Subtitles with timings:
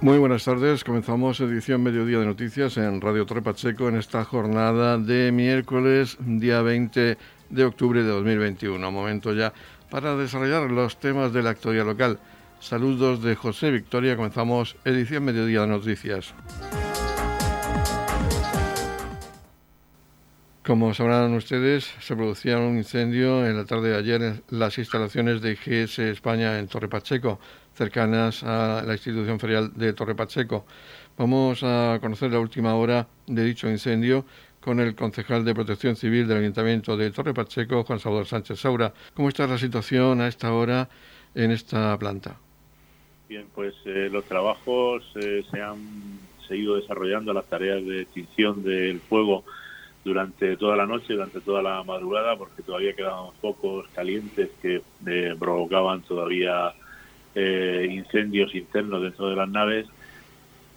[0.00, 0.84] Muy buenas tardes.
[0.84, 6.62] Comenzamos edición Mediodía de Noticias en Radio Torre Pacheco en esta jornada de miércoles, día
[6.62, 7.18] 20
[7.50, 8.92] de octubre de 2021.
[8.92, 9.52] Momento ya
[9.90, 12.20] para desarrollar los temas de la actualidad local.
[12.60, 14.14] Saludos de José Victoria.
[14.14, 16.32] Comenzamos edición Mediodía de Noticias.
[20.68, 25.40] Como sabrán ustedes, se producía un incendio en la tarde de ayer en las instalaciones
[25.40, 27.40] de IGS España en Torre Pacheco,
[27.78, 30.66] cercanas a la institución ferial de Torre Pacheco.
[31.16, 34.24] Vamos a conocer la última hora de dicho incendio
[34.60, 38.92] con el concejal de Protección Civil del Ayuntamiento de Torre Pacheco, Juan Salvador Sánchez Saura.
[39.14, 40.88] ¿Cómo está la situación a esta hora
[41.34, 42.36] en esta planta?
[43.28, 46.18] Bien, pues eh, los trabajos eh, se han
[46.48, 49.44] seguido desarrollando, las tareas de extinción del fuego
[50.04, 55.36] durante toda la noche, durante toda la madrugada, porque todavía quedaban focos calientes que eh,
[55.38, 56.74] provocaban todavía
[57.40, 59.86] eh, incendios internos dentro de las naves.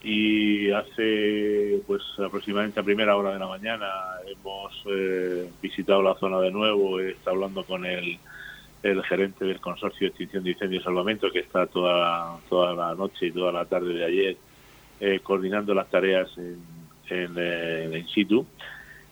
[0.03, 3.87] Y hace pues aproximadamente a primera hora de la mañana
[4.27, 8.17] hemos eh, visitado la zona de nuevo, he estado hablando con el,
[8.81, 12.95] el gerente del consorcio de extinción de incendios y salvamento que está toda, toda la
[12.95, 14.37] noche y toda la tarde de ayer
[15.23, 16.59] coordinando las tareas en,
[17.09, 18.45] en, en situ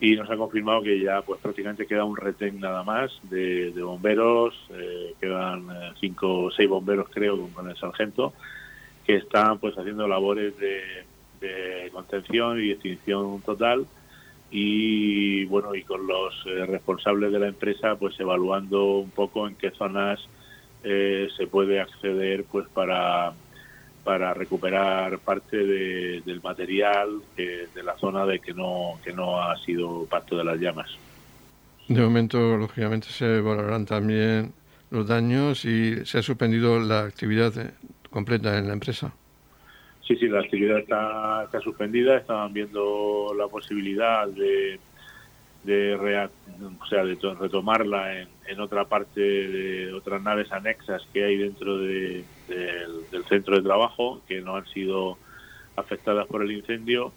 [0.02, 4.56] y nos ha confirmado que ya pues prácticamente queda un retén nada más de, bomberos,
[4.74, 8.34] eh, quedan eh, cinco o seis bomberos creo con, el sargento,
[9.06, 11.06] que están pues haciendo labores de,
[11.94, 13.88] contención y extinción total
[14.52, 19.56] y bueno y con los eh, responsables de la empresa pues evaluando un poco en
[19.56, 20.20] qué zonas
[20.82, 23.34] se puede acceder pues para
[24.10, 30.06] para recuperar parte del material de la zona de que no que no ha sido
[30.06, 30.90] parte de las llamas.
[31.88, 34.52] De momento, lógicamente, se valorarán también
[34.90, 37.54] los daños y se ha suspendido la actividad
[38.10, 39.14] completa en la empresa.
[40.08, 42.18] Sí, sí, la actividad está, está suspendida.
[42.18, 44.80] Estaban viendo la posibilidad de,
[45.70, 46.30] de,
[46.80, 51.78] o sea, de retomarla en, en otra parte de otras naves anexas que hay dentro
[51.78, 55.18] de, del, centro de trabajo que no han sido
[55.76, 57.14] afectadas por el incendio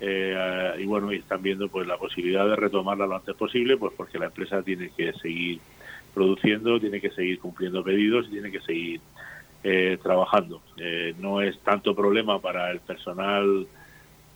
[0.00, 3.92] eh, y bueno y están viendo pues la posibilidad de retomarla lo antes posible pues
[3.96, 5.58] porque la empresa tiene que seguir
[6.14, 9.00] produciendo tiene que seguir cumpliendo pedidos y tiene que seguir
[9.64, 10.62] eh, trabajando.
[10.76, 13.66] Eh, no es tanto problema para el personal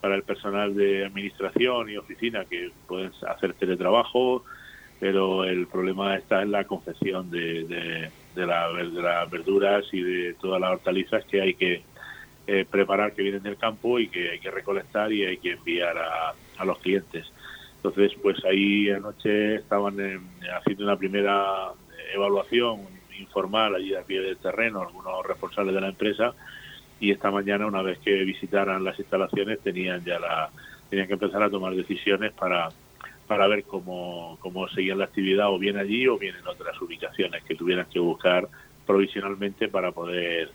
[0.03, 4.45] para el personal de administración y oficina que pueden hacer teletrabajo
[5.03, 7.65] pero el problema está en la confección de,
[8.37, 11.83] de, las verduras y de todas las hortalizas que hay que
[12.47, 15.99] eh, preparar que vienen del campo y que hay que recolectar y hay que enviar
[15.99, 17.27] a, a los clientes.
[17.79, 19.97] Entonces, pues ahí anoche estaban
[20.57, 21.73] haciendo una primera
[22.15, 22.83] evaluación
[23.19, 26.33] informal allí a pie del terreno, algunos responsables de la empresa,
[27.03, 30.51] y esta mañana, una vez que visitaran las instalaciones, tenían ya la,
[30.89, 32.69] tenían que empezar a tomar decisiones para
[33.27, 37.43] para ver cómo, cómo seguían la actividad o bien allí o bien en otras ubicaciones
[37.43, 38.47] que tuvieran que buscar
[38.87, 40.51] provisionalmente para poder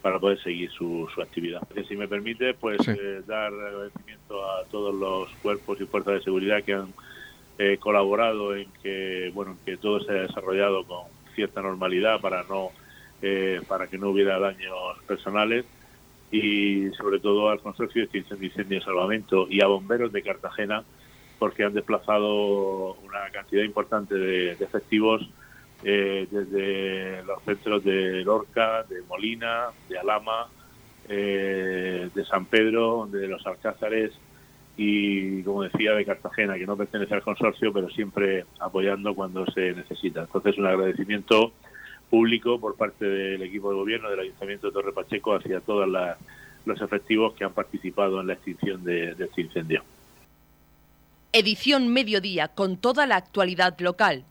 [0.00, 1.60] para poder seguir su, su actividad.
[1.86, 6.62] Si me permite, pues eh, dar agradecimiento a todos los cuerpos y fuerzas de seguridad
[6.62, 6.94] que han
[7.58, 12.70] eh, colaborado en que bueno que todo se haya desarrollado con cierta normalidad para no
[13.20, 15.66] eh, para que no hubiera daños personales
[16.30, 20.22] y sobre todo al consorcio de extinción de incendios y salvamento y a bomberos de
[20.22, 20.84] Cartagena
[21.38, 25.28] porque han desplazado una cantidad importante de, efectivos
[25.82, 30.48] eh, desde los centros de Lorca, de Molina, de Alama,
[31.08, 34.12] eh, de San Pedro, de los Alcázares
[34.76, 39.72] y, como decía, de Cartagena, que no pertenece al consorcio, pero siempre apoyando cuando se
[39.72, 40.20] necesita.
[40.22, 41.52] Entonces, un agradecimiento
[42.10, 45.88] público por parte del equipo de gobierno del Ayuntamiento de Torre Pacheco hacia todos
[46.66, 49.82] los efectivos que han participado en la extinción de este incendio.
[51.32, 54.24] Edición Mediodía con toda la actualidad local.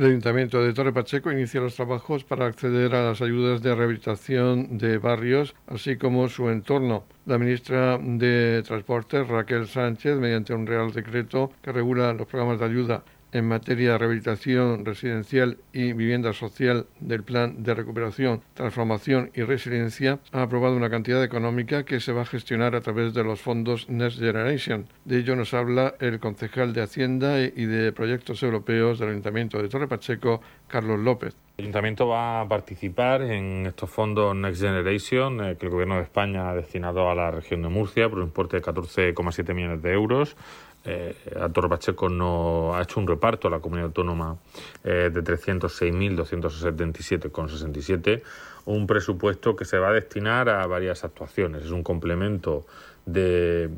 [0.00, 4.78] El Ayuntamiento de Torre Pacheco inicia los trabajos para acceder a las ayudas de rehabilitación
[4.78, 7.04] de barrios, así como su entorno.
[7.26, 12.64] La ministra de Transportes, Raquel Sánchez, mediante un real decreto que regula los programas de
[12.64, 19.42] ayuda en materia de rehabilitación residencial y vivienda social del Plan de Recuperación, Transformación y
[19.42, 23.40] Resiliencia, ha aprobado una cantidad económica que se va a gestionar a través de los
[23.40, 24.86] fondos Next Generation.
[25.04, 29.68] De ello nos habla el concejal de Hacienda y de Proyectos Europeos del Ayuntamiento de
[29.68, 31.36] Torre Pacheco, Carlos López.
[31.58, 36.04] El Ayuntamiento va a participar en estos fondos Next Generation eh, que el Gobierno de
[36.04, 39.92] España ha destinado a la región de Murcia por un importe de 14,7 millones de
[39.92, 40.36] euros
[40.82, 44.38] eh, a Torre Pacheco no ha hecho un reparto a la comunidad autónoma
[44.82, 48.22] eh, de 306.277,67,
[48.64, 51.64] un presupuesto que se va a destinar a varias actuaciones.
[51.64, 52.64] Es un complemento
[53.04, 53.68] de,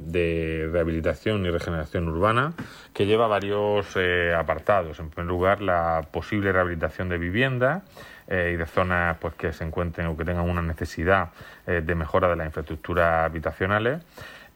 [0.72, 2.52] rehabilitación y regeneración urbana
[2.92, 5.00] que lleva varios eh, apartados.
[5.00, 7.82] En primer lugar, la posible rehabilitación de viviendas
[8.28, 11.30] y de zonas pues, que se encuentren o que tengan una necesidad
[11.66, 14.00] de mejora de las infraestructuras habitacionales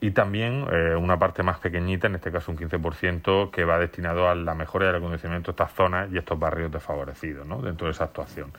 [0.01, 4.29] y también eh, una parte más pequeñita, en este caso un 15%, que va destinado
[4.29, 7.63] a la mejora del acondicionamiento de estas zonas y estos barrios desfavorecidos ¿no?
[7.63, 8.53] dentro de esa actuación.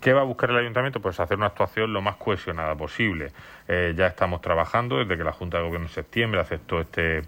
[0.00, 1.00] ¿Qué va a buscar el ayuntamiento?
[1.00, 3.32] Pues hacer una actuación lo más cohesionada posible.
[3.66, 7.22] Eh, ya estamos trabajando desde que la Junta de Gobierno en septiembre aceptó este,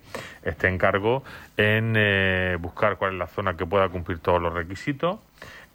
[0.44, 1.24] este encargo
[1.56, 5.18] en eh, buscar cuál es la zona que pueda cumplir todos los requisitos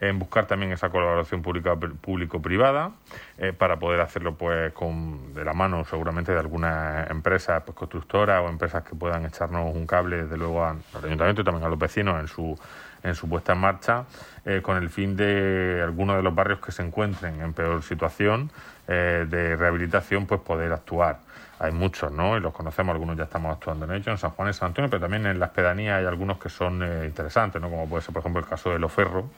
[0.02, 2.92] en buscar también esa colaboración público-privada
[3.38, 8.42] eh, para poder hacerlo pues con de la mano seguramente de algunas empresas pues, constructoras
[8.42, 11.78] o empresas que puedan echarnos un cable desde luego al ayuntamiento y también a los
[11.78, 12.60] vecinos en su
[13.04, 14.06] en su puesta en marcha
[14.44, 18.50] eh, con el fin de algunos de los barrios que se encuentren en peor situación
[18.88, 21.20] eh, de rehabilitación pues poder actuar
[21.60, 22.36] hay muchos, ¿no?
[22.36, 24.90] Y los conocemos, algunos ya estamos actuando en ellos, en San Juan y San Antonio,
[24.90, 27.70] pero también en las pedanías hay algunos que son interesantes, ¿no?
[27.70, 29.30] Como puede ser, por ejemplo, el caso de Loferro,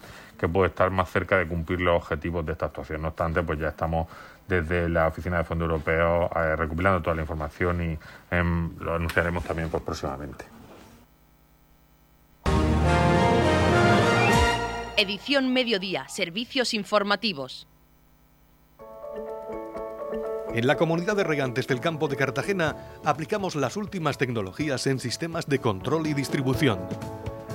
[0.43, 3.01] que puede estar más cerca de cumplir los objetivos de esta actuación.
[3.01, 4.09] No obstante, pues ya estamos
[4.45, 7.97] desde la Oficina de Fondo Europeo eh, recopilando toda la información y
[8.29, 10.43] em, lo anunciaremos también pues, próximamente.
[14.97, 17.65] Edición Mediodía, Servicios Informativos.
[20.53, 22.75] En la comunidad de regantes del campo de Cartagena
[23.05, 26.79] aplicamos las últimas tecnologías en sistemas de control y distribución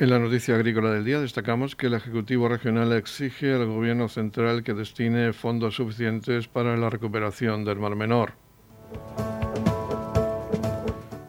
[0.00, 4.62] En la noticia agrícola del día destacamos que el Ejecutivo Regional exige al Gobierno Central
[4.62, 8.34] que destine fondos suficientes para la recuperación del Mar Menor.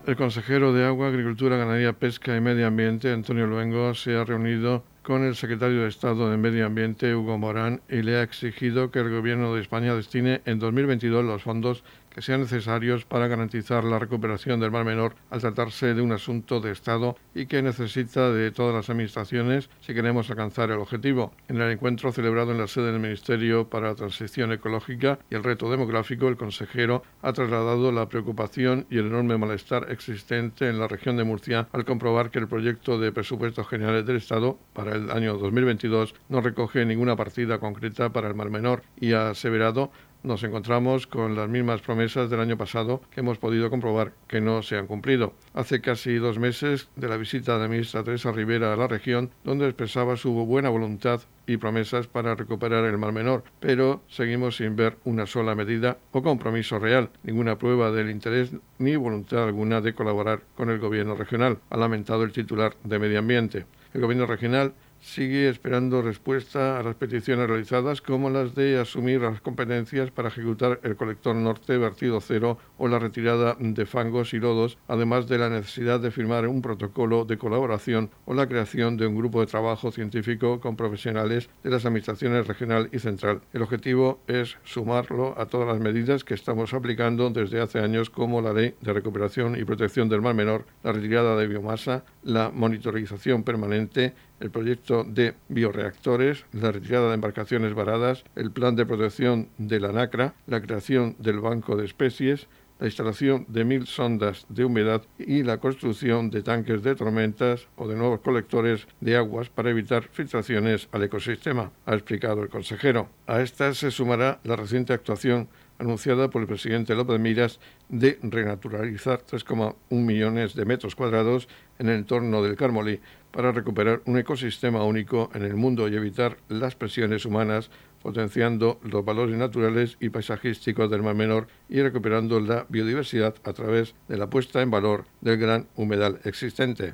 [0.06, 4.84] El consejero de Agua, Agricultura, Ganadería, Pesca y Medio Ambiente, Antonio Luengo, se ha reunido
[5.02, 9.00] con el secretario de Estado de Medio Ambiente, Hugo Morán, y le ha exigido que
[9.00, 14.00] el Gobierno de España destine en 2022 los fondos que sean necesarios para garantizar la
[14.00, 18.52] recuperación del Mar Menor al tratarse de un asunto de Estado y que necesita de
[18.52, 21.32] todas las administraciones si queremos alcanzar el objetivo.
[21.48, 25.44] En el encuentro celebrado en la sede del Ministerio para la Transición Ecológica y el
[25.44, 30.88] Reto Demográfico, el consejero ha trasladado la preocupación y el enorme malestar existente en la
[30.88, 35.12] región de Murcia al comprobar que el proyecto de presupuestos generales del Estado para el
[35.12, 39.92] año 2022 no recoge ninguna partida concreta para el Mar Menor y ha aseverado
[40.24, 44.62] nos encontramos con las mismas promesas del año pasado que hemos podido comprobar que no
[44.62, 45.34] se han cumplido.
[45.54, 49.32] Hace casi dos meses de la visita de la ministra Teresa Rivera a la región,
[49.44, 54.76] donde expresaba su buena voluntad y promesas para recuperar el Mar Menor, pero seguimos sin
[54.76, 59.94] ver una sola medida o compromiso real, ninguna prueba del interés ni voluntad alguna de
[59.94, 63.66] colaborar con el gobierno regional, ha lamentado el titular de Medio Ambiente.
[63.94, 69.42] El gobierno regional sigue esperando respuesta a las peticiones realizadas como las de asumir las
[69.42, 74.78] competencias para ejecutar el colector norte vertido cero o la retirada de fangos y lodos,
[74.88, 79.16] además de la necesidad de firmar un protocolo de colaboración o la creación de un
[79.16, 83.42] grupo de trabajo científico con profesionales de las administraciones regional y central.
[83.54, 88.42] El objetivo es sumarlo a todas las medidas que estamos aplicando desde hace años como
[88.42, 93.44] la Ley de Recuperación y Protección del Mar Menor, la retirada de biomasa, la monitorización
[93.44, 99.80] permanente, el proyecto de bioreactores, la retirada de embarcaciones varadas, el plan de protección de
[99.80, 102.48] la NACRA, la creación del banco de especies,
[102.80, 107.88] la instalación de mil sondas de humedad y la construcción de tanques de tormentas o
[107.88, 113.10] de nuevos colectores de aguas para evitar filtraciones al ecosistema, ha explicado el consejero.
[113.28, 119.24] A esta se sumará la reciente actuación anunciada por el presidente López Miras de renaturalizar
[119.24, 121.48] 3,1 millones de metros cuadrados
[121.80, 123.00] en el entorno del Carmolí
[123.32, 127.72] para recuperar un ecosistema único en el mundo y evitar las presiones humanas,
[128.02, 133.96] potenciando los valores naturales y paisajísticos del Mar Menor y recuperando la biodiversidad a través
[134.08, 136.94] de la puesta en valor del gran humedal existente.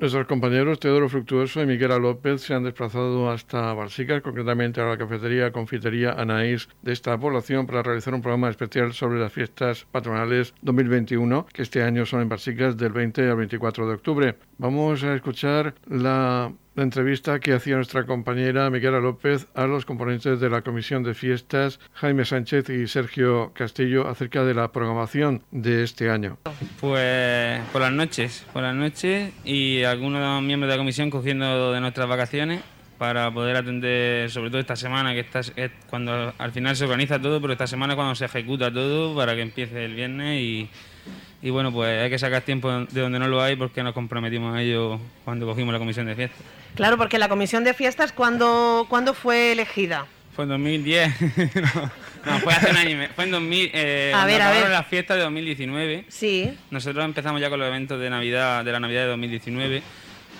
[0.00, 4.96] Nuestros compañeros Teodoro Fructuoso y Miguel López se han desplazado hasta Balsicas, concretamente a la
[4.96, 10.54] cafetería Confitería Anaís de esta población, para realizar un programa especial sobre las fiestas patronales
[10.62, 14.34] 2021, que este año son en Balsicas del 20 al 24 de octubre.
[14.58, 20.38] Vamos a escuchar la la entrevista que hacía nuestra compañera Miguela López a los componentes
[20.38, 25.82] de la Comisión de Fiestas, Jaime Sánchez y Sergio Castillo, acerca de la programación de
[25.82, 26.38] este año.
[26.80, 31.80] Pues por las noches, por las noches y algunos miembros de la comisión cogiendo de
[31.80, 32.62] nuestras vacaciones
[32.96, 37.20] para poder atender, sobre todo esta semana, que esta, es cuando al final se organiza
[37.20, 40.70] todo, pero esta semana cuando se ejecuta todo para que empiece el viernes y
[41.40, 44.56] y bueno, pues hay que sacar tiempo de donde no lo hay porque nos comprometimos
[44.56, 46.40] a ello cuando cogimos la comisión de fiestas.
[46.74, 50.06] Claro, porque la comisión de fiestas, ¿cuándo, ¿cuándo fue elegida?
[50.34, 51.20] Fue en 2010.
[52.26, 53.08] no, fue hace un año.
[53.14, 53.70] Fue en 2000.
[53.72, 54.68] Eh, a ver, a ver.
[54.68, 56.04] las fiestas de 2019.
[56.08, 56.52] Sí.
[56.70, 59.82] Nosotros empezamos ya con los eventos de Navidad, de la Navidad de 2019,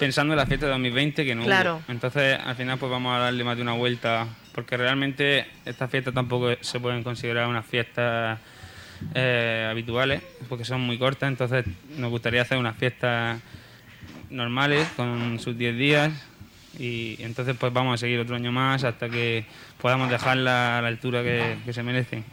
[0.00, 1.80] pensando en la fiesta de 2020 que no claro.
[1.88, 6.12] Entonces, al final, pues vamos a darle más de una vuelta, porque realmente estas fiestas
[6.12, 8.38] tampoco se pueden considerar unas fiestas
[9.14, 11.64] eh, habituales, porque son muy cortas, entonces
[11.96, 13.40] nos gustaría hacer unas fiestas
[14.30, 16.12] normales con sus 10 días
[16.78, 19.46] y entonces pues vamos a seguir otro año más hasta que
[19.80, 22.24] podamos dejarla a la altura que, que se merecen.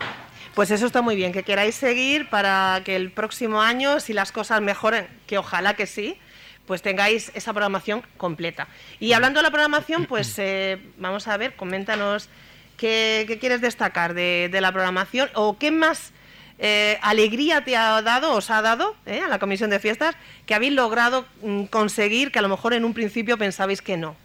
[0.53, 4.31] Pues eso está muy bien, que queráis seguir para que el próximo año, si las
[4.31, 6.17] cosas mejoren, que ojalá que sí,
[6.65, 8.67] pues tengáis esa programación completa.
[8.99, 12.29] Y hablando de la programación, pues eh, vamos a ver, coméntanos
[12.77, 16.13] qué, quieres destacar de, de, la programación o qué más
[16.57, 20.55] eh, alegría te ha dado, os ha dado eh, a la comisión de fiestas, que
[20.55, 24.15] habéis logrado mm, conseguir que a lo mejor en un principio pensabais que no?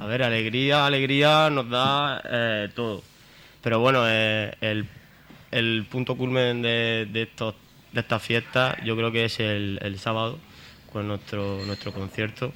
[0.00, 3.02] A ver, alegría, alegría nos da eh, todo.
[3.62, 4.86] Pero bueno, el,
[5.50, 7.54] el, punto culmen de, de, estos,
[7.92, 10.38] de estas fiestas yo creo que es el, sábado,
[10.92, 12.52] con nuestro, nuestro concierto.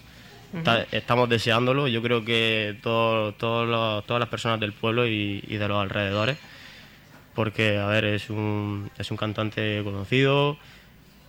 [0.92, 6.38] estamos deseándolo, yo creo que todo, todas las personas del pueblo y de los alrededores
[7.34, 10.56] porque, a ver, es un, es un cantante conocido,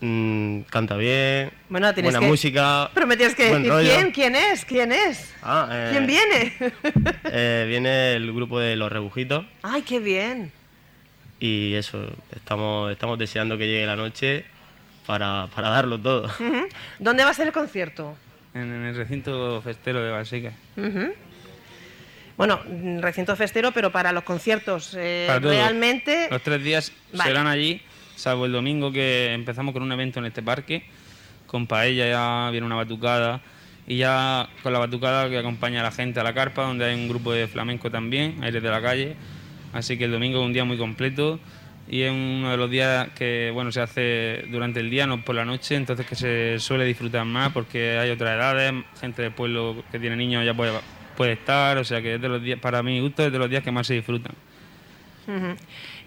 [0.02, 2.90] mmm, canta bien, bueno, buena música.
[2.94, 5.34] Pero me tienes que decir quién, quién es, quién es.
[5.42, 6.54] Ah, eh, ¿Quién viene?
[7.26, 9.46] eh, viene el grupo de Los Rebujitos.
[9.64, 10.52] ¡Ay, qué bien!
[11.40, 14.46] Y eso, estamos, estamos deseando que llegue la noche
[15.06, 16.30] para, para darlo todo.
[17.00, 18.16] ¿Dónde va a ser el concierto?
[18.54, 20.54] En, el recinto festero de Basica.
[22.38, 22.60] Bueno,
[23.00, 26.28] recinto festero, pero para los conciertos eh, realmente...
[26.30, 27.82] Los tres días serán allí,
[28.16, 30.84] salvo el domingo que empezamos con un evento en este parque,
[31.48, 33.42] con paella, ya viene una batucada,
[33.88, 36.96] y ya con la batucada que acompaña a la gente a la carpa, donde hay
[36.96, 39.16] un grupo de flamenco también, aires de la calle.
[39.74, 41.40] Así que el domingo es un día muy completo
[41.88, 45.36] y es uno de los días que bueno se hace durante el día, no por
[45.36, 49.84] la noche, entonces que se suele disfrutar más porque hay otras edades, gente del pueblo
[49.92, 50.72] que tiene niños ya puede
[51.16, 53.50] puede estar, o sea que es de los días, para mí gusto es de los
[53.50, 54.34] días que más se disfrutan.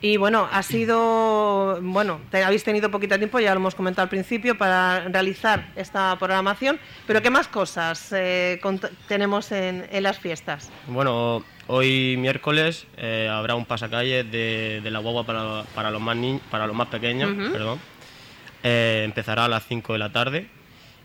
[0.01, 4.09] Y bueno, ha sido, bueno, te, habéis tenido poquito tiempo, ya lo hemos comentado al
[4.09, 8.61] principio, para realizar esta programación, pero ¿qué más cosas eh,
[9.09, 10.71] tenemos en, las fiestas?
[10.87, 16.17] Bueno, hoy miércoles eh, habrá un pasacalle de, de la guagua para, para, los más
[16.49, 17.81] para los más pequeños, perdón.
[18.63, 20.47] Eh, empezará a las 5 de la tarde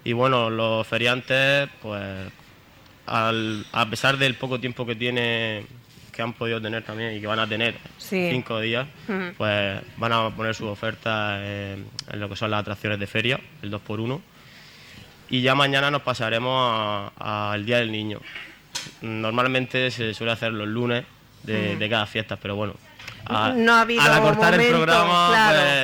[0.04, 2.32] y bueno, los feriantes, pues
[3.08, 5.66] a pesar del poco tiempo que tiene
[6.14, 8.88] que han podido tener también y que van a tener cinco días,
[9.38, 13.72] pues van a poner su oferta en, lo que son las atracciones de feria, el
[13.72, 14.22] 2x1.
[15.30, 18.22] Y ya mañana nos pasaremos al Día del Niño.
[19.02, 21.04] Normalmente se suele hacer los lunes
[21.42, 22.76] de, cada fiesta, pero bueno,
[23.26, 25.30] a, no ha habido al acortar el programa,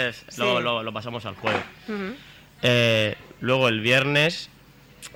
[0.05, 1.63] pues lo, pasamos al jueves.
[2.61, 4.49] Eh, luego el viernes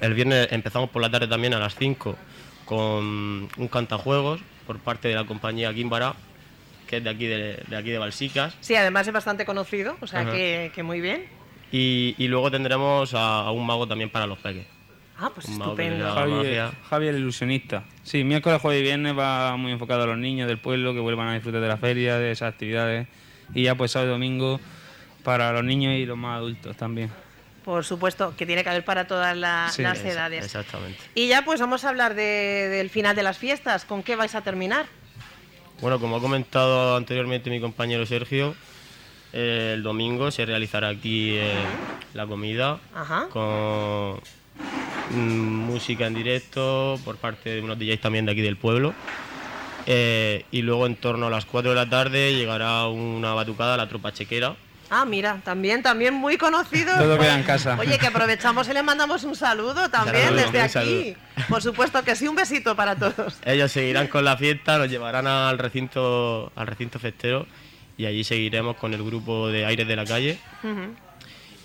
[0.01, 2.15] el viernes empezamos por la tarde también a las 5
[2.65, 6.15] con un cantajuegos por parte de la compañía Gimbara,
[6.87, 8.55] que es de aquí de, aquí de Balsicas.
[8.61, 11.25] Sí, además es bastante conocido, o sea que, muy bien.
[11.71, 14.67] Y, luego tendremos a, un mago también para los peques.
[15.17, 16.11] Ah, pues estupendo.
[16.89, 17.83] Javier, el ilusionista.
[18.03, 21.27] Sí, miércoles, jueves y viernes va muy enfocado a los niños del pueblo que vuelvan
[21.27, 23.07] a disfrutar de la feria, de esas actividades.
[23.53, 24.59] Y ya pues sábado y domingo
[25.23, 27.11] para los niños y los más adultos también.
[27.63, 30.45] Por supuesto, que tiene que haber para todas la- Sí, las edades.
[30.45, 30.99] Exactamente.
[31.15, 33.85] Y ya pues vamos a hablar de- del final de las fiestas.
[33.85, 34.85] ¿Con qué vais a terminar?
[35.81, 38.55] Bueno, como ha comentado anteriormente mi compañero Sergio,
[39.33, 41.51] eh, el domingo se realizará aquí eh,
[42.13, 43.27] la comida Ajá.
[43.29, 44.19] con
[45.11, 48.93] mm, música en directo por parte de unos DJs también de aquí del pueblo.
[49.85, 53.77] Eh, y luego en torno a las 4 de la tarde llegará una batucada a
[53.77, 54.55] la tropa chequera.
[54.95, 56.95] Ah, mira, también, también muy conocido.
[56.95, 57.75] Todo queda en casa.
[57.79, 61.15] Oye, que aprovechamos y le mandamos un saludo también Saludo, desde aquí.
[61.49, 63.39] Por supuesto que sí, un besito para todos.
[63.43, 67.47] Ellos seguirán con la fiesta, nos llevarán al recinto, al recinto festero
[67.97, 70.37] y allí seguiremos con el grupo de Aires de la Calle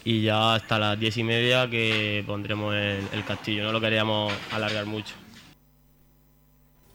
[0.05, 3.63] y ya hasta las diez y media que pondremos el, el castillo.
[3.63, 5.15] No lo queríamos alargar mucho.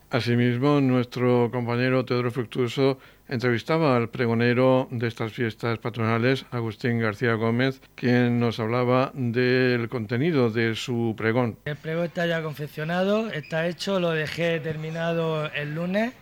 [0.09, 7.81] Asimismo, nuestro compañero Teodoro Fructuoso entrevistaba al pregonero de estas fiestas patronales, Agustín García Gómez,
[7.95, 11.57] quien nos hablaba del contenido de su pregón.
[11.65, 16.13] El pregón está ya confeccionado, está hecho, lo dejé terminado el lunes,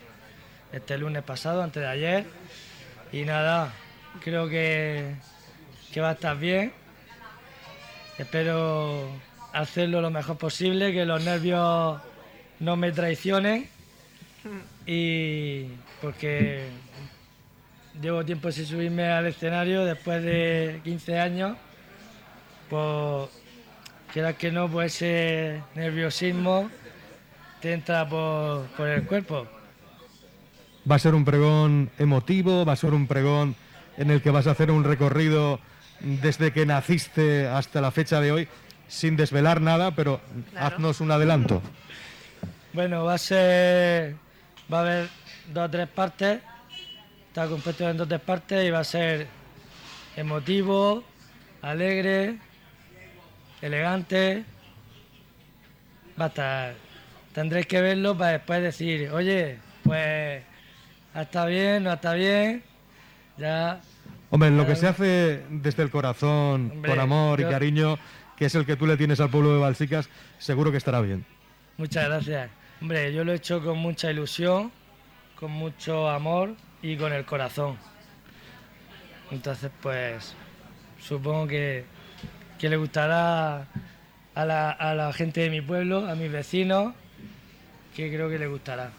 [0.72, 2.26] este lunes pasado, antes de ayer.
[3.12, 3.74] Y nada,
[4.24, 5.16] creo que,
[5.92, 6.72] que va a estar bien.
[8.18, 9.10] Espero
[9.54, 12.00] hacerlo lo mejor posible, que los nervios
[12.60, 13.68] no me traicionen.
[14.86, 15.68] Y
[16.02, 16.68] porque
[18.02, 21.58] llevo tiempo sin subirme al escenario después de 15 años,
[22.70, 23.30] pues
[24.12, 26.70] quieras que no, pues ese nerviosismo
[27.62, 29.48] te entra por, por el cuerpo.
[30.90, 33.56] Va a ser un pregón emotivo, va a ser un pregón
[33.98, 35.60] en el que vas a hacer un recorrido
[36.00, 38.48] desde que naciste hasta la fecha de hoy,
[38.88, 40.20] sin desvelar nada, pero
[40.50, 40.66] Claro.
[40.76, 41.62] haznos un adelanto.
[42.74, 44.16] Bueno, va a ser.
[44.72, 45.10] Va a haber
[45.54, 46.40] dos o tres partes.
[47.28, 49.28] Está compuesto en dos o tres partes y va a ser
[50.16, 51.04] emotivo,
[51.62, 52.38] alegre,
[53.62, 54.44] elegante.
[56.20, 56.74] Va a estar.
[57.34, 60.44] Tendréis que verlo para después decir, oye, pues.
[61.16, 62.64] estado bien, no estado bien.
[63.38, 63.82] Ya.
[64.30, 67.98] Hombre, lo que se hace desde el corazón, Hombre, con amor y cariño,
[68.38, 71.26] que es el que tú le tienes al pueblo de Balsicas, seguro que estará bien.
[71.78, 72.61] Muchas gracias.
[72.82, 74.72] Hombre, yo lo he hecho con mucha ilusión,
[75.40, 77.78] con mucho amor y con el corazón.
[79.30, 80.34] Entonces, pues,
[81.00, 81.86] supongo que,
[82.58, 83.68] que le gustará
[84.34, 86.96] a la, a la gente de mi pueblo, a mis vecinos,
[87.96, 88.92] que creo que le gustará.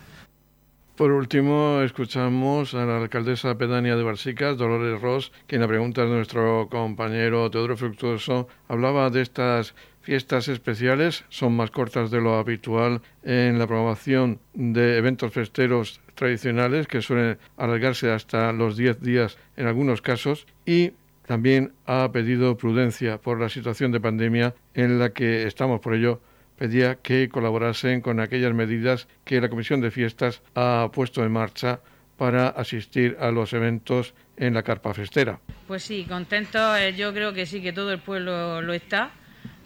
[0.95, 6.15] Por último, escuchamos a la alcaldesa pedánea de Barsicas, Dolores Ross, quien a preguntas de
[6.15, 13.01] nuestro compañero Teodoro Fructuoso hablaba de estas fiestas especiales, son más cortas de lo habitual
[13.23, 19.67] en la programación de eventos festeros tradicionales que suelen alargarse hasta los 10 días en
[19.67, 20.93] algunos casos y
[21.27, 25.81] también ha pedido prudencia por la situación de pandemia en la que estamos.
[25.81, 26.21] Por ello,
[26.59, 31.81] pedía que colaborasen con aquellas medidas que la Comisión de Fiestas ha puesto en marcha
[32.19, 35.41] para asistir a los eventos en la carpa festera.
[35.67, 36.77] Pues sí, contento.
[36.77, 39.11] eh, Yo creo que sí, que todo el pueblo lo está,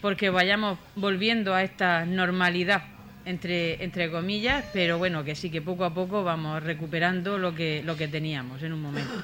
[0.00, 2.84] porque vayamos volviendo a esta normalidad,
[3.24, 7.82] entre, entre comillas, pero bueno, que sí, que poco a poco vamos recuperando lo que,
[7.84, 9.22] lo que teníamos en un momento.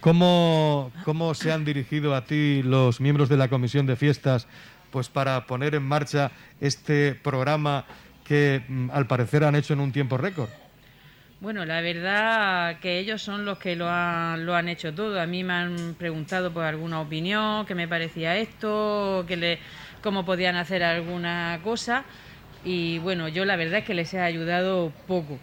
[0.00, 4.48] ¿Cómo, ¿Cómo se han dirigido a ti los miembros de la Comisión de Fiestas
[4.90, 7.84] pues para poner en marcha este programa
[8.24, 10.48] que mm, al parecer han hecho en un tiempo récord?
[11.40, 15.18] Bueno, la verdad que ellos son los que lo han, lo han hecho todo.
[15.18, 19.58] A mí me han preguntado por alguna opinión, qué me parecía esto, que le,
[20.02, 22.04] cómo podían hacer alguna cosa.
[22.62, 25.38] Y bueno, yo la verdad es que les he ayudado poco.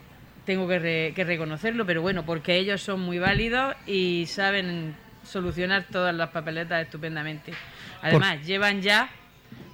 [0.46, 5.86] Tengo que, re- que reconocerlo, pero bueno, porque ellos son muy válidos y saben solucionar
[5.92, 7.54] todas las papeletas estupendamente.
[8.04, 9.10] Además, llevan ya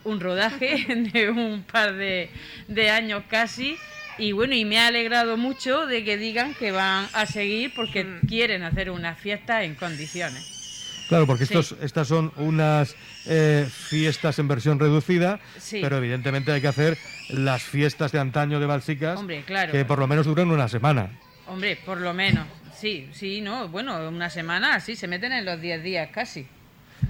[0.05, 2.29] un rodaje de un par de,
[2.69, 3.75] de años casi.
[4.17, 8.19] Y bueno, y me ha alegrado mucho de que digan que van a seguir porque
[8.27, 11.05] quieren hacer una fiesta en condiciones.
[11.09, 11.53] Claro, porque Sí.
[11.53, 12.95] estos, estas son unas
[13.25, 15.79] eh, fiestas en versión reducida, Sí.
[15.81, 16.97] pero evidentemente hay que hacer
[17.29, 19.71] las fiestas de antaño de Balsicas, Hombre, claro.
[19.71, 21.09] que por lo menos duran una semana.
[21.47, 22.47] Hombre, por lo menos.
[22.75, 23.67] Sí, sí, no.
[23.69, 26.47] Bueno, una semana, sí, se meten en los 10 días casi.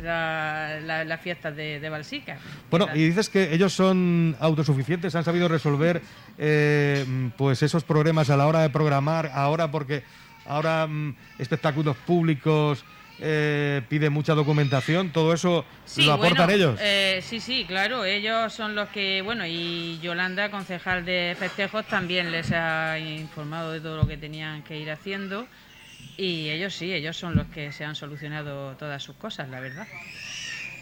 [0.01, 2.37] La- la- las fiestas de, de Balsica.
[2.69, 6.01] Bueno, y dices que ellos son autosuficientes, han sabido resolver
[6.37, 7.05] eh,
[7.37, 10.03] pues esos problemas a la hora de programar, ahora porque
[10.45, 12.83] ahora mm, espectáculos públicos
[13.19, 16.79] eh, pide mucha documentación, todo eso Sí, lo aportan bueno, ellos.
[16.81, 22.31] eh, sí, sí, claro, ellos son los que, bueno, y Yolanda, concejal de festejos, también
[22.31, 25.47] les ha informado de todo lo que tenían que ir haciendo.
[26.17, 29.87] Y ellos sí, ellos son los que se han solucionado todas sus cosas, la verdad.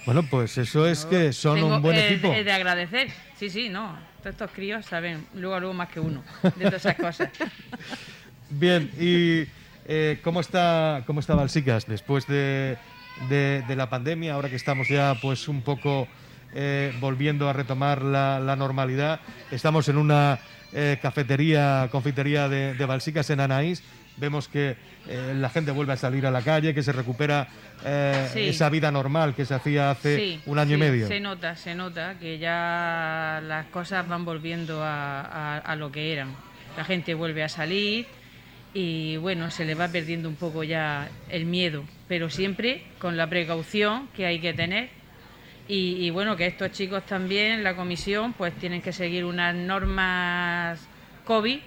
[0.05, 2.33] Bueno, pues eso es que son Tengo- un buen eh, equipo.
[2.33, 3.09] eh, de agradecer.
[3.37, 3.97] Sí, sí, no.
[4.21, 7.29] Todos estos críos saben, luego, luego más que uno, de todas esas cosas.
[8.49, 9.47] Bien, y
[9.87, 12.77] eh, ¿cómo está cómo está Balsicas después de,
[13.29, 16.07] de- de la pandemia, ahora que estamos ya pues un poco
[16.53, 19.21] eh, volviendo a retomar la, la normalidad?
[19.51, 20.39] Estamos en una
[20.73, 23.83] eh, cafetería, confitería de, de Balsicas en Anaís.
[24.17, 24.75] Vemos que
[25.07, 27.47] eh, la gente vuelve a salir a la calle, que se recupera
[27.83, 28.39] eh, Sí.
[28.49, 31.07] esa vida normal que se hacía hace Sí, un año y medio.
[31.07, 36.13] Se nota, se nota que ya las cosas van volviendo a, a- a lo que
[36.13, 36.35] eran.
[36.77, 38.05] La gente vuelve a salir
[38.73, 43.27] y bueno, se le va perdiendo un poco ya el miedo, pero siempre con la
[43.27, 44.89] precaución que hay que tener.
[45.67, 50.79] Y, y bueno, que estos chicos también, la comisión, pues tienen que seguir unas normas
[51.25, 51.59] COVID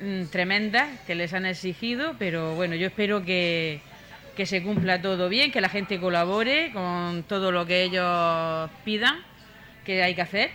[0.00, 3.80] mm, tremendas que les han exigido, pero bueno, yo espero que,
[4.36, 9.18] que se cumpla todo bien, que la gente colabore con todo lo que ellos pidan
[9.84, 10.50] que hay que hacer.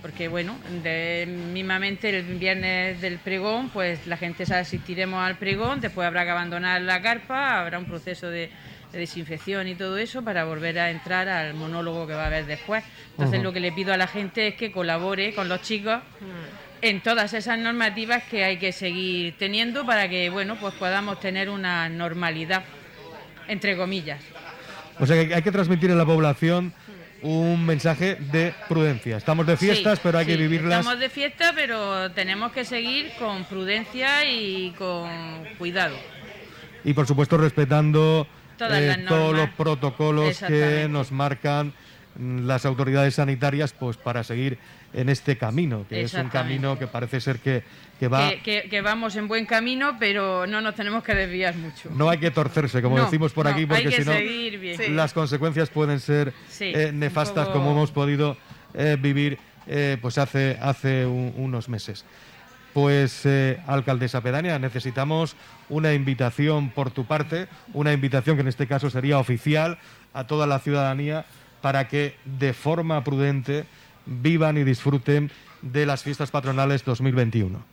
[0.00, 5.80] Porque bueno, de, mismamente el viernes del pregón, pues la gente se asistiremos al pregón,
[5.80, 8.48] después habrá que abandonar la carpa, habrá un proceso de,
[8.92, 12.46] de desinfección y todo eso para volver a entrar al monólogo que va a haber
[12.46, 12.84] después.
[13.12, 16.00] Entonces lo que le pido a la gente es que colabore con los chicos
[16.82, 21.48] en todas esas normativas que hay que seguir teniendo para que bueno pues podamos tener
[21.48, 22.64] una normalidad
[23.48, 24.20] entre comillas.
[24.98, 26.74] O sea que hay que transmitir a la población
[27.22, 29.16] un mensaje de prudencia.
[29.16, 33.12] Estamos de fiestas, Sí, pero hay que vivirlas estamos de fiesta pero tenemos que seguir
[33.18, 35.08] con prudencia y con
[35.58, 35.96] cuidado.
[36.84, 38.26] Y por supuesto respetando
[38.58, 41.72] Todas eh, todos los protocolos que nos marcan
[42.18, 44.58] las autoridades sanitarias pues para seguir
[44.92, 47.62] en este camino, que es un camino que parece ser que,
[47.98, 48.28] que va...
[48.30, 52.10] que, que- que vamos en buen camino pero no nos tenemos que desviar mucho No
[52.10, 54.76] hay que torcerse, como No, decimos por no, aquí, porque que si no seguir bien.
[54.76, 54.88] Sí.
[54.90, 58.36] las consecuencias pueden ser Sí, eh, nefastas poco- como hemos podido
[58.74, 62.04] eh, vivir eh, pues hace, hace un- unos meses.
[62.74, 65.36] Pues, eh, alcaldesa pedánea, necesitamos
[65.68, 69.76] una invitación por tu parte, una invitación que en este caso sería oficial
[70.14, 71.26] a toda la ciudadanía
[71.62, 73.64] para que de forma prudente
[74.04, 75.30] vivan y disfruten
[75.62, 77.64] de las fiestas patronales 2021.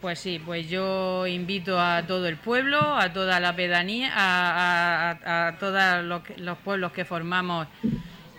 [0.00, 6.04] Pues sí, pues yo invito a todo el pueblo, a toda la pedanía, a, todos
[6.38, 7.66] los, pueblos que formamos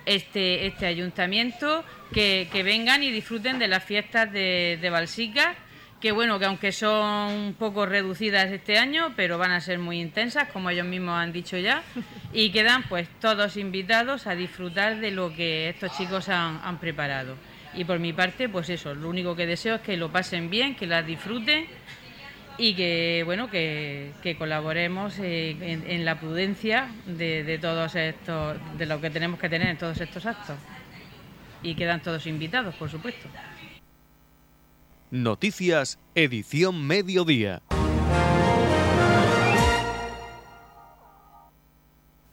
[0.06, 5.56] este, este ayuntamiento, que, que vengan y disfruten de las fiestas de, de Balsica,
[6.00, 10.00] que bueno, que aunque son un poco reducidas este año, pero van a ser muy
[10.00, 11.82] intensas, como ellos mismos han dicho ya,
[12.34, 17.36] y quedan pues todos invitados a disfrutar de lo que estos chicos han, preparado.
[17.74, 20.76] Y por mi parte, pues eso, lo único que deseo es que lo pasen bien,
[20.76, 21.66] que las disfruten
[22.60, 29.00] y que bueno que, que colaboremos en, la prudencia de, de todos estos de lo
[29.00, 30.58] que tenemos que tener en todos estos actos.
[31.64, 33.28] Y quedan todos invitados por supuesto
[35.10, 37.62] Noticias, edición mediodía.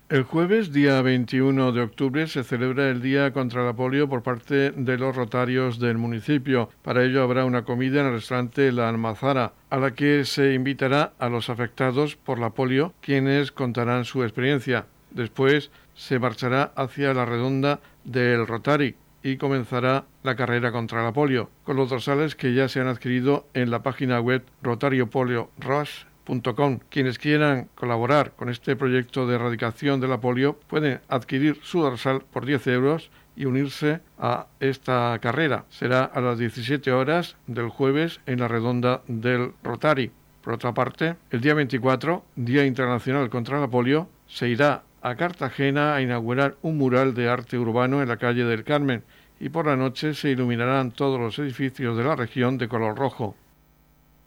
[0.08, 4.72] El jueves, día 21 de octubre, se celebra el Día contra la Polio por parte
[4.72, 6.68] de los rotarios del municipio.
[6.82, 11.12] Para ello habrá una comida en el restaurante La Almazara, a la que se invitará
[11.20, 14.86] a los afectados por la polio, quienes contarán su experiencia.
[15.12, 21.50] Después se marchará hacia la redonda del Rotary y comenzará la carrera contra la polio,
[21.64, 26.80] con los dorsales que ya se han adquirido en la página web rotariopoliorush.com.
[26.90, 32.22] Quienes quieran colaborar con este proyecto de erradicación de la polio pueden adquirir su dorsal
[32.32, 35.64] por 10 euros y unirse a esta carrera.
[35.70, 40.10] Será a las 17 horas del jueves en la redonda del Rotary.
[40.42, 45.94] Por otra parte, el día 24, Día Internacional contra la Polio, se irá a Cartagena
[45.94, 49.04] a inaugurar un mural de arte urbano en la calle del Carmen
[49.44, 53.36] y por la noche se iluminarán todos los edificios de la región de color rojo.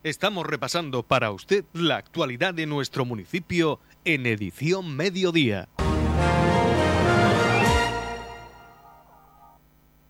[0.04, 5.70] Estamos repasando para usted la actualidad de nuestro municipio en edición mediodía.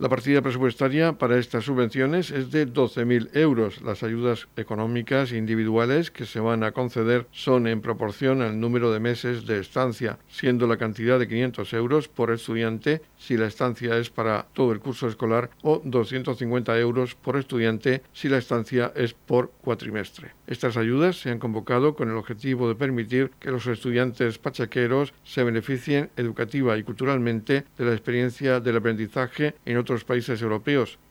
[0.00, 3.82] La partida presupuestaria para estas subvenciones es de 12.000 euros.
[3.82, 8.98] Las ayudas económicas individuales que se van a conceder son en proporción al número de
[8.98, 14.08] meses de estancia, siendo la cantidad de 500 euros por estudiante si la estancia es
[14.08, 19.50] para todo el curso escolar o 250 euros por estudiante si la estancia es por
[19.60, 20.32] cuatrimestre.
[20.50, 25.44] Estas ayudas se han convocado con el objetivo de permitir que los estudiantes pachaqueros se
[25.44, 30.98] beneficien educativa y culturalmente de la experiencia del aprendizaje en otros países europeos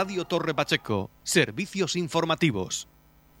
[0.00, 2.86] Radio Torre Pacheco, servicios informativos.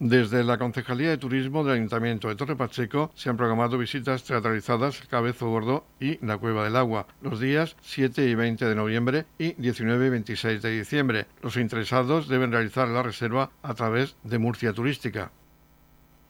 [0.00, 5.02] Desde la Concejalía de Turismo del Ayuntamiento de Torre Pacheco se han programado visitas teatralizadas
[5.02, 9.52] Cabezo Gordo y la Cueva del Agua los días 7 y 20 de noviembre y
[9.52, 11.26] 19 y 26 de diciembre.
[11.44, 15.30] Los interesados deben realizar la reserva a través de Murcia Turística.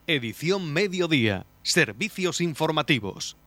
[0.06, 3.38] Edición Mediodía, servicios informativos.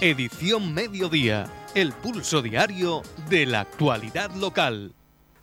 [0.00, 4.92] Edición Mediodía, el pulso diario de la actualidad local.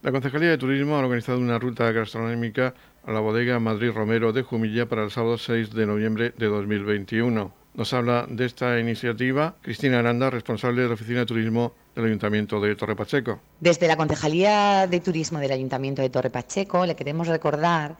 [0.01, 2.73] La Concejalía de Turismo ha organizado una ruta gastronómica
[3.05, 7.51] a la bodega Madrid Romero de Jumilla para el sábado 6 de noviembre de 2021.
[7.73, 12.61] Nos habla de esta iniciativa Cristina Aranda, responsable de la Oficina de Turismo del Ayuntamiento
[12.61, 13.41] de Torre Pacheco.
[13.59, 17.97] Desde la Concejalía de Turismo del Ayuntamiento de Torre Pacheco le queremos recordar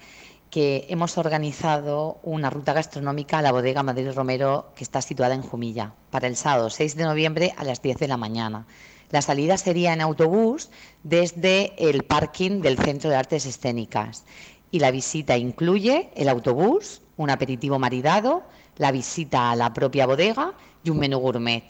[0.56, 5.42] que hemos organizado una ruta gastronómica a la bodega Madrid Romero que está situada en
[5.42, 8.66] Jumilla para el sábado 6 de noviembre a las 10 de la mañana.
[9.10, 10.70] La salida sería en autobús
[11.04, 14.24] desde el parking del Centro de Artes Escénicas
[14.72, 18.44] y la visita incluye el autobús, un aperitivo maridado,
[18.78, 20.54] la visita a la propia bodega
[20.86, 21.66] y un menú gourmet.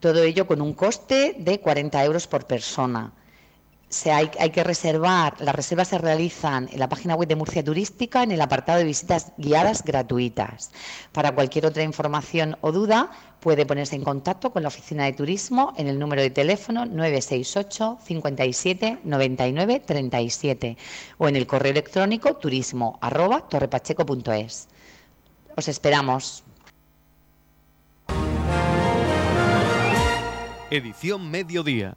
[0.00, 3.12] Todo ello con un coste de 40 euros por persona
[4.06, 8.32] hay, que reservar, las reservas se realizan en la página web de Murcia Turística en
[8.32, 10.70] el apartado de visitas guiadas gratuitas.
[11.12, 15.74] Para cualquier otra información o duda, puede ponerse en contacto con la oficina de turismo
[15.76, 20.76] en el número de teléfono 968 57 99 37
[21.18, 24.68] o en el correo electrónico turismo arroba torrepacheco.es.
[25.56, 26.44] Os esperamos.
[30.70, 31.96] Edición Mediodía.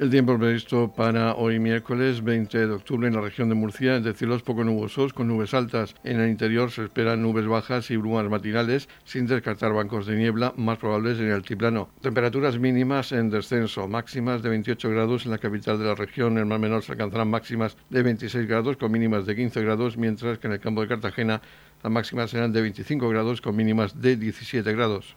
[0.00, 4.04] El tiempo previsto para hoy miércoles 20 de octubre en la región de Murcia es
[4.04, 5.96] de cielos poco nubosos con nubes altas.
[6.04, 10.54] En el interior se esperan nubes bajas y brumas matinales sin descartar bancos de niebla
[10.56, 11.88] más probables en el altiplano.
[12.00, 16.34] Temperaturas mínimas en descenso, máximas de 28 grados en la capital de la región.
[16.34, 19.96] En el mar menor se alcanzarán máximas de 26 grados con mínimas de 15 grados,
[19.96, 21.42] mientras que en el campo de Cartagena
[21.82, 25.16] las máximas serán de 25 grados con mínimas de 17 grados.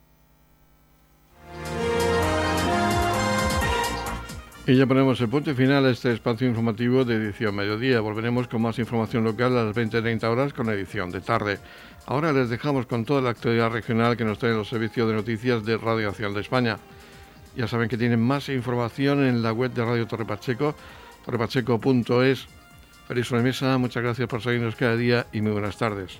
[4.67, 7.99] Y ya ponemos el punto final a este espacio informativo de edición mediodía.
[7.99, 11.57] Volveremos con más información local a las 20-30 horas con edición de tarde.
[12.05, 15.65] Ahora les dejamos con toda la actualidad regional que nos traen los servicios de noticias
[15.65, 16.77] de Radio Nacional de España.
[17.55, 20.75] Ya saben que tienen más información en la web de Radio Torre Pacheco,
[21.25, 22.47] torrepacheco.es.
[23.07, 26.19] Feliz mesa, muchas gracias por seguirnos cada día y muy buenas tardes.